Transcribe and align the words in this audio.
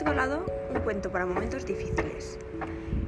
otro 0.00 0.14
lado, 0.14 0.46
un 0.72 0.80
cuento 0.82 1.10
para 1.10 1.26
momentos 1.26 1.66
difíciles. 1.66 2.38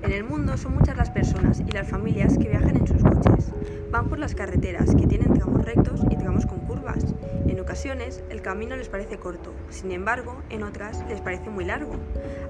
En 0.00 0.10
el 0.10 0.24
mundo 0.24 0.56
son 0.56 0.74
muchas 0.74 0.96
las 0.96 1.10
personas 1.10 1.60
y 1.60 1.70
las 1.70 1.86
familias 1.86 2.38
que 2.38 2.48
viajan 2.48 2.76
en 2.76 2.86
sus 2.86 3.02
coches. 3.02 3.52
Van 3.90 4.08
por 4.08 4.18
las 4.18 4.34
carreteras 4.34 4.94
que 4.94 5.06
tienen 5.06 5.34
tramos 5.34 5.66
rectos 5.66 6.00
y 6.08 6.16
tramos 6.16 6.46
con 6.46 6.60
curvas. 6.60 7.04
En 7.46 7.60
ocasiones 7.60 8.24
el 8.30 8.40
camino 8.40 8.74
les 8.74 8.88
parece 8.88 9.18
corto, 9.18 9.52
sin 9.68 9.92
embargo 9.92 10.36
en 10.48 10.62
otras 10.62 11.04
les 11.10 11.20
parece 11.20 11.50
muy 11.50 11.66
largo. 11.66 11.92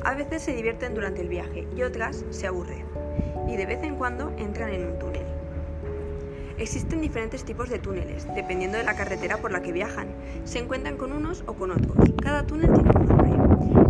A 0.05 0.15
veces 0.15 0.41
se 0.43 0.55
divierten 0.55 0.95
durante 0.95 1.21
el 1.21 1.29
viaje 1.29 1.67
y 1.77 1.83
otras 1.83 2.25
se 2.31 2.47
aburren. 2.47 2.85
Y 3.49 3.57
de 3.57 3.67
vez 3.67 3.83
en 3.83 3.97
cuando 3.97 4.33
entran 4.39 4.69
en 4.73 4.87
un 4.87 4.99
túnel. 5.01 5.27
Existen 6.59 7.01
diferentes 7.01 7.45
tipos 7.45 7.71
de 7.71 7.81
túneles, 7.81 8.25
dependiendo 8.37 8.79
de 8.79 8.85
la 8.85 8.95
carretera 8.95 9.39
por 9.39 9.51
la 9.51 9.63
que 9.63 9.73
viajan. 9.73 10.07
Se 10.45 10.61
encuentran 10.61 10.97
con 10.97 11.13
unos 11.13 11.43
o 11.47 11.55
con 11.55 11.73
otros. 11.73 11.97
Cada 12.23 12.47
túnel 12.47 12.73
tiene 12.73 12.91
un 12.91 13.07
nombre. 13.09 13.28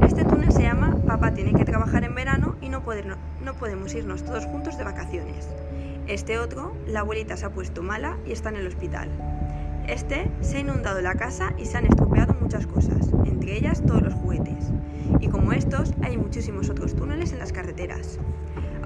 Este 0.02 0.24
túnel 0.24 0.52
se 0.52 0.62
llama 0.62 0.96
Papá 1.06 1.32
tiene 1.32 1.52
que 1.52 1.64
trabajar 1.64 2.04
en 2.04 2.14
verano 2.14 2.56
y 2.60 2.68
no, 2.68 2.82
podemos 2.82 3.94
irnos 3.94 4.24
todos 4.24 4.46
juntos 4.46 4.78
de 4.78 4.84
vacaciones. 4.84 5.48
Este 6.06 6.38
otro, 6.38 6.74
la 6.86 7.00
abuelita 7.00 7.36
se 7.36 7.46
ha 7.46 7.50
puesto 7.50 7.82
mala 7.82 8.16
y 8.26 8.32
está 8.32 8.48
en 8.48 8.56
el 8.56 8.66
hospital. 8.66 9.08
Este, 9.86 10.30
se 10.40 10.58
ha 10.58 10.60
inundado 10.60 11.00
la 11.00 11.14
casa 11.14 11.52
y 11.58 11.64
se 11.64 11.78
han 11.78 11.86
estropeado 11.86 12.34
muchas 12.40 12.66
cosas, 12.66 13.10
entre 13.24 13.56
ellas 13.56 13.82
todos 13.84 14.02
los 14.02 14.14
juguetes. 14.14 14.70
Y 15.20 15.28
como 15.28 15.52
estos, 15.52 15.92
hay 16.02 16.16
muchísimos 16.16 16.68
otros 16.68 16.94
túneles 16.94 17.32
en 17.32 17.38
las 17.38 17.52
carreteras. 17.52 18.18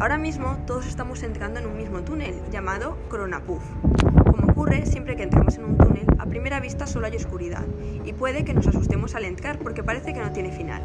Ahora 0.02 0.18
mismo 0.18 0.58
todos 0.66 0.88
estamos 0.88 1.22
entrando 1.22 1.60
en 1.60 1.66
un 1.66 1.76
mismo 1.76 2.02
túnel 2.02 2.34
llamado 2.50 2.98
Puff. 3.46 3.62
Como 4.24 4.50
ocurre 4.50 4.84
siempre 4.84 5.14
que 5.14 5.22
entramos 5.22 5.54
en 5.54 5.64
un 5.64 5.78
túnel, 5.78 6.06
a 6.18 6.26
primera 6.26 6.58
vista 6.58 6.88
solo 6.88 7.06
hay 7.06 7.14
oscuridad 7.14 7.64
y 8.04 8.12
puede 8.12 8.44
que 8.44 8.52
nos 8.52 8.66
asustemos 8.66 9.14
al 9.14 9.24
entrar 9.24 9.60
porque 9.60 9.84
parece 9.84 10.12
que 10.12 10.18
no 10.18 10.32
tiene 10.32 10.50
final. 10.50 10.82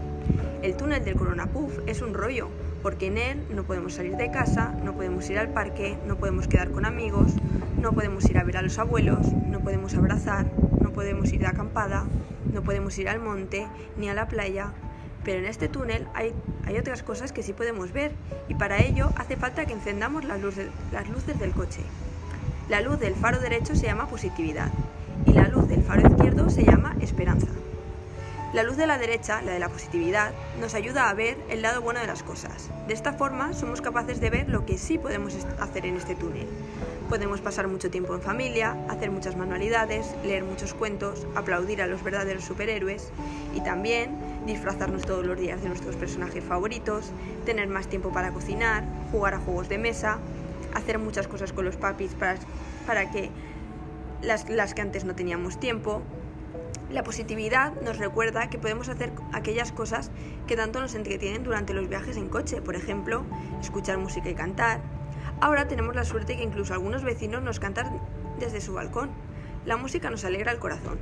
El 0.62 0.78
túnel 0.78 1.04
del 1.04 1.16
Puff 1.16 1.80
es 1.88 2.04
un 2.04 2.14
rollo 2.14 2.50
porque 2.84 3.08
en 3.08 3.18
él 3.18 3.44
no 3.50 3.64
podemos 3.64 3.96
salir 3.96 4.18
de 4.18 4.30
casa, 4.30 4.76
no 4.84 4.94
podemos 4.94 5.28
ir 5.32 5.40
al 5.40 5.50
parque, 5.50 5.98
no 6.06 6.18
podemos 6.18 6.48
quedar 6.48 6.70
con 6.70 6.86
amigos, 6.86 7.34
no 7.82 7.94
podemos 7.94 8.24
ir 8.30 8.38
a 8.38 8.44
ver 8.44 8.58
a 8.58 8.62
los 8.62 8.78
abuelos, 8.78 9.34
no 9.34 9.62
podemos 9.62 9.96
abrazar, 9.96 10.46
no 10.80 10.92
podemos 10.92 11.34
ir 11.34 11.40
de 11.40 11.48
acampada, 11.48 12.06
no 12.54 12.62
podemos 12.62 12.96
ir 13.00 13.10
al 13.10 13.20
monte 13.20 13.68
ni 13.98 14.10
a 14.10 14.14
la 14.14 14.28
playa, 14.28 14.74
pero 15.28 15.40
en 15.40 15.46
este 15.46 15.68
túnel 15.68 16.08
hay, 16.14 16.34
otras 16.80 17.04
cosas 17.04 17.34
que 17.34 17.44
sí 17.44 17.52
podemos 17.52 17.92
ver 17.92 18.14
y 18.48 18.56
para 18.56 18.78
ello 18.82 19.10
hace 19.18 19.36
falta 19.36 19.66
que 19.66 19.74
encendamos 19.74 20.24
las 20.24 20.42
luces, 20.42 20.70
las 20.94 21.10
luces 21.10 21.38
del 21.38 21.52
coche. 21.52 21.82
La 22.70 22.80
luz 22.80 22.98
del 22.98 23.14
faro 23.14 23.38
derecho 23.38 23.76
se 23.76 23.88
llama 23.88 24.08
positividad 24.08 24.72
y 25.26 25.34
la 25.34 25.50
luz 25.50 25.68
del 25.68 25.84
faro 25.84 26.08
izquierdo 26.08 26.50
se 26.50 26.64
llama 26.64 26.96
esperanza. 27.02 27.48
La 28.58 28.64
luz 28.64 28.76
de 28.76 28.88
la 28.88 28.98
derecha, 28.98 29.44
la 29.44 29.52
de 29.52 29.60
la 29.60 29.70
positividad, 29.70 30.32
nos 30.60 30.74
ayuda 30.74 31.12
a 31.12 31.14
ver 31.14 31.38
el 31.48 31.62
lado 31.62 31.84
bueno 31.84 32.00
de 32.00 32.08
las 32.08 32.24
cosas. 32.24 32.72
De 32.88 32.96
esta 32.96 33.14
forma 33.14 33.54
somos 33.54 33.82
capaces 33.82 34.20
de 34.20 34.32
ver 34.32 34.50
lo 34.50 34.66
que 34.66 34.80
sí 34.80 34.98
podemos 34.98 35.36
hacer 35.60 35.86
en 35.86 35.96
este 35.96 36.16
túnel. 36.16 36.48
Podemos 37.08 37.40
pasar 37.40 37.68
mucho 37.68 37.92
tiempo 37.92 38.16
en 38.16 38.22
familia, 38.24 38.76
hacer 38.90 39.12
muchas 39.12 39.36
manualidades, 39.36 40.16
leer 40.24 40.44
muchos 40.44 40.74
cuentos, 40.74 41.28
aplaudir 41.36 41.84
a 41.84 41.86
los 41.86 42.04
verdaderos 42.04 42.46
superhéroes 42.46 43.12
y 43.54 43.62
también 43.62 44.18
disfrazarnos 44.48 45.04
todos 45.04 45.24
los 45.24 45.40
días 45.40 45.62
de 45.62 45.68
nuestros 45.68 45.96
personajes 45.96 46.44
favoritos, 46.44 47.12
tener 47.46 47.68
más 47.68 47.88
tiempo 47.88 48.12
para 48.12 48.32
cocinar, 48.32 48.84
jugar 49.12 49.36
a 49.36 49.38
juegos 49.38 49.70
de 49.70 49.78
mesa, 49.78 50.18
hacer 50.74 50.98
muchas 50.98 51.28
cosas 51.28 51.54
con 51.54 51.64
los 51.64 51.76
papis 51.76 52.16
para, 52.16 52.40
para 52.88 53.12
que 53.12 53.30
las, 54.24 54.50
las 54.50 54.74
que 54.74 54.82
antes 54.82 55.06
no 55.06 55.14
teníamos 55.14 55.60
tiempo, 55.60 56.02
la 56.90 57.04
positividad 57.04 57.74
nos 57.82 57.98
recuerda 57.98 58.50
que 58.50 58.58
podemos 58.58 58.88
hacer 58.88 59.12
aquellas 59.34 59.72
cosas 59.72 60.12
que 60.48 60.56
tanto 60.56 60.80
nos 60.80 60.96
entretienen 60.96 61.44
durante 61.44 61.74
los 61.74 61.90
viajes 61.90 62.16
en 62.18 62.30
coche, 62.30 62.62
por 62.62 62.76
ejemplo, 62.76 63.26
escuchar 63.62 63.98
música 63.98 64.30
y 64.30 64.36
cantar. 64.36 64.82
Ahora 65.42 65.68
tenemos 65.68 65.96
la 65.96 66.06
suerte 66.06 66.38
que 66.38 66.44
incluso 66.44 66.74
algunos 66.74 67.04
vecinos 67.04 67.44
nos 67.44 67.60
cantan 67.60 68.02
desde 68.40 68.62
su 68.62 68.74
balcón. 68.74 69.10
La 69.66 69.78
música 69.78 70.10
nos 70.10 70.24
alegra 70.24 70.52
el 70.52 70.60
corazón. 70.60 70.98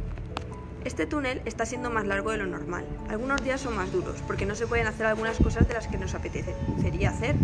Este 0.84 1.06
túnel 1.06 1.42
está 1.46 1.66
siendo 1.66 1.90
más 1.90 2.06
largo 2.06 2.32
de 2.32 2.38
lo 2.38 2.46
normal. 2.46 2.86
Algunos 3.10 3.44
días 3.44 3.62
son 3.62 3.76
más 3.76 3.92
duros 3.92 4.22
porque 4.28 4.46
no 4.46 4.56
se 4.56 4.68
pueden 4.68 4.88
hacer 4.88 5.06
algunas 5.06 5.38
cosas 5.38 5.68
de 5.68 5.74
las 5.74 5.88
que 5.88 5.98
nos 5.98 6.14
apetecería 6.16 7.10
hacer. 7.10 7.36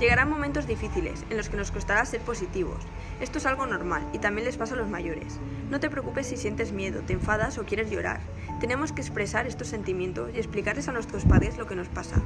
Llegarán 0.00 0.30
momentos 0.30 0.66
difíciles 0.66 1.26
en 1.28 1.36
los 1.36 1.50
que 1.50 1.58
nos 1.58 1.70
costará 1.70 2.02
ser 2.06 2.22
positivos. 2.22 2.78
Esto 3.20 3.36
es 3.36 3.44
algo 3.44 3.66
normal 3.66 4.02
y 4.14 4.18
también 4.18 4.46
les 4.46 4.56
pasa 4.56 4.72
a 4.72 4.78
los 4.78 4.88
mayores. 4.88 5.38
No 5.68 5.78
te 5.78 5.90
preocupes 5.90 6.26
si 6.26 6.38
sientes 6.38 6.72
miedo, 6.72 7.02
te 7.02 7.12
enfadas 7.12 7.58
o 7.58 7.64
quieres 7.64 7.90
llorar. 7.90 8.20
Tenemos 8.60 8.92
que 8.92 9.02
expresar 9.02 9.46
estos 9.46 9.68
sentimientos 9.68 10.30
y 10.34 10.38
explicarles 10.38 10.88
a 10.88 10.92
nuestros 10.92 11.26
padres 11.26 11.58
lo 11.58 11.66
que 11.66 11.74
nos 11.74 11.88
pasa. 11.88 12.16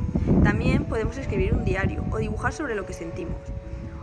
También 0.45 0.85
podemos 0.85 1.19
escribir 1.19 1.53
un 1.53 1.65
diario 1.65 2.05
o 2.12 2.19
dibujar 2.19 2.53
sobre 2.53 2.77
lo 2.77 2.87
que 2.87 2.93
sentimos. 2.93 3.41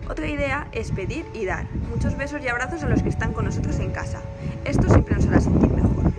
Otra 0.09 0.28
idea 0.28 0.68
es 0.74 0.92
pedir 0.92 1.26
y 1.34 1.46
dar. 1.46 1.72
Muchos 1.90 2.18
besos 2.18 2.44
y 2.44 2.50
abrazos 2.50 2.84
a 2.84 2.90
los 2.90 3.02
que 3.02 3.08
están 3.08 3.32
con 3.32 3.46
nosotros 3.46 3.80
en 3.80 3.92
casa. 3.92 4.20
Esto 4.66 4.90
siempre 4.90 5.16
nos 5.16 5.28
hará 5.28 5.40
sentir 5.40 5.72
mejor. 5.72 6.12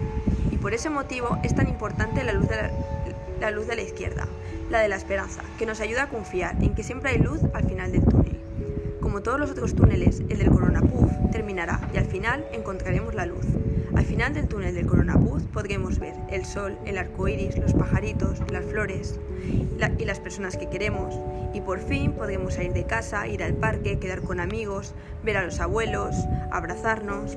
Y 0.50 0.56
por 0.56 0.72
ese 0.72 0.88
motivo 0.88 1.38
es 1.42 1.54
tan 1.54 1.68
importante 1.68 2.24
la 2.24 2.32
luz 2.32 2.48
de 2.48 2.56
la, 2.56 2.70
la 3.42 3.50
luz 3.50 3.66
de 3.66 3.74
la 3.74 3.82
izquierda, 3.82 4.28
la 4.70 4.78
de 4.78 4.88
la 4.88 4.94
esperanza, 4.94 5.42
que 5.58 5.66
nos 5.66 5.80
ayuda 5.80 6.04
a 6.04 6.08
confiar 6.08 6.62
en 6.62 6.76
que 6.76 6.84
siempre 6.84 7.10
hay 7.10 7.18
luz 7.18 7.40
al 7.54 7.64
final 7.64 7.90
del 7.90 8.04
túnel. 8.04 8.38
Como 9.00 9.20
todos 9.20 9.40
los 9.40 9.50
otros 9.50 9.74
túneles, 9.74 10.20
el 10.28 10.38
del 10.38 10.48
Puff 10.48 11.10
terminará 11.32 11.90
y 11.92 11.96
al 11.96 12.04
final 12.04 12.46
encontraremos 12.52 13.14
la 13.14 13.26
luz. 13.26 13.44
Al 13.96 14.04
final 14.04 14.32
del 14.32 14.46
túnel 14.46 14.76
del 14.76 14.86
Puff 14.86 15.42
podremos 15.52 15.98
ver 15.98 16.14
el 16.30 16.44
sol, 16.44 16.78
el 16.86 16.98
arco 16.98 17.26
iris, 17.26 17.58
los 17.58 17.74
pajaritos, 17.74 18.38
las 18.52 18.64
flores 18.64 19.18
y 19.98 20.04
las 20.04 20.20
personas 20.20 20.56
que 20.56 20.70
queremos. 20.70 21.18
Y 21.52 21.62
por 21.62 21.80
fin 21.80 22.12
podremos 22.12 22.54
salir 22.54 22.72
de 22.74 22.86
casa, 22.86 23.26
ir 23.26 23.42
al 23.42 23.54
parque, 23.54 23.98
quedar 23.98 24.22
con 24.22 24.38
amigos, 24.38 24.94
ver 25.24 25.36
a 25.36 25.44
los 25.44 25.58
abuelos, 25.58 26.14
abrazarnos. 26.52 27.36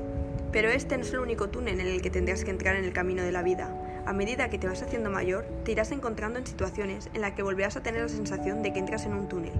Pero 0.52 0.70
este 0.70 0.98
no 0.98 1.04
es 1.04 1.12
el 1.14 1.20
único 1.20 1.50
túnel 1.50 1.80
en 1.80 1.88
el 1.88 2.04
que 2.04 2.12
tendrás 2.12 2.46
que 2.46 2.52
entrar 2.52 2.76
en 2.76 2.86
el 2.86 2.94
camino 2.94 3.24
de 3.24 3.32
la 3.32 3.42
vida. 3.42 3.76
A 4.06 4.14
medida 4.14 4.50
que 4.50 4.60
te 4.60 4.68
vas 4.68 4.84
haciendo 4.84 5.10
mayor, 5.10 5.46
te 5.64 5.72
irás 5.72 5.92
encontrando 5.92 6.38
en 6.38 6.46
situaciones 6.46 7.10
en 7.16 7.22
las 7.22 7.34
que 7.34 7.42
volverás 7.42 7.76
a 7.76 7.82
tener 7.82 8.04
la 8.04 8.10
sensación 8.10 8.62
de 8.62 8.72
que 8.72 8.78
entras 8.78 9.06
en 9.06 9.14
un 9.14 9.28
túnel, 9.28 9.54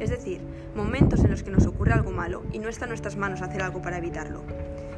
es 0.00 0.10
decir, 0.10 0.40
momentos 0.74 1.20
en 1.20 1.30
los 1.30 1.44
que 1.44 1.52
nos 1.52 1.66
ocurre 1.66 1.92
algo 1.92 2.10
malo 2.10 2.42
y 2.52 2.58
no 2.58 2.68
está 2.68 2.86
en 2.86 2.90
nuestras 2.90 3.16
manos 3.16 3.42
hacer 3.42 3.62
algo 3.62 3.80
para 3.80 3.98
evitarlo. 3.98 4.42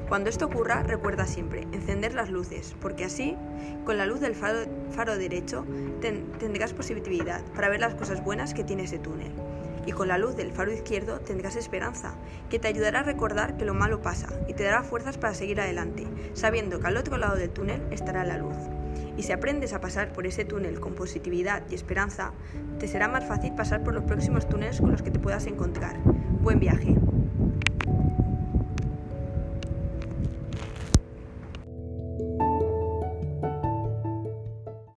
Cuando 0.08 0.30
esto 0.30 0.46
ocurra, 0.46 0.82
recuerda 0.82 1.26
siempre 1.26 1.66
encender 1.72 2.14
las 2.14 2.30
luces, 2.30 2.74
porque 2.80 3.04
así, 3.04 3.36
con 3.84 3.98
la 3.98 4.06
luz 4.06 4.20
del 4.20 4.34
faro, 4.34 5.18
derecho, 5.18 5.66
tendrás 6.38 6.72
positividad 6.72 7.42
para 7.54 7.68
ver 7.68 7.80
las 7.80 7.94
cosas 7.94 8.24
buenas 8.24 8.54
que 8.54 8.64
tiene 8.64 8.84
ese 8.84 8.98
túnel. 8.98 9.32
Y 9.86 9.92
con 9.92 10.08
la 10.08 10.16
luz 10.16 10.34
del 10.34 10.52
faro 10.52 10.72
izquierdo 10.72 11.20
tendrás 11.20 11.56
esperanza, 11.56 12.14
que 12.48 12.58
te 12.58 12.68
ayudará 12.68 13.00
a 13.00 13.02
recordar 13.02 13.58
que 13.58 13.66
lo 13.66 13.74
malo 13.74 14.00
pasa 14.00 14.28
y 14.48 14.54
te 14.54 14.62
dará 14.62 14.82
fuerzas 14.82 15.18
para 15.18 15.34
seguir 15.34 15.60
adelante, 15.60 16.06
sabiendo 16.32 16.80
que 16.80 16.86
al 16.86 16.96
otro 16.96 17.18
lado 17.18 17.36
del 17.36 17.50
túnel 17.50 17.82
estará 17.90 18.24
la 18.24 18.38
luz. 18.38 18.56
Y 19.16 19.22
si 19.22 19.32
aprendes 19.32 19.72
a 19.72 19.80
pasar 19.80 20.12
por 20.12 20.26
ese 20.26 20.44
túnel 20.44 20.80
con 20.80 20.94
positividad 20.94 21.62
y 21.70 21.74
esperanza, 21.74 22.32
te 22.78 22.88
será 22.88 23.08
más 23.08 23.24
fácil 23.24 23.54
pasar 23.54 23.82
por 23.82 23.94
los 23.94 24.04
próximos 24.04 24.48
túneles 24.48 24.80
con 24.80 24.92
los 24.92 25.02
que 25.02 25.10
te 25.10 25.18
puedas 25.18 25.46
encontrar. 25.46 25.98
Buen 26.40 26.58
viaje. 26.58 26.94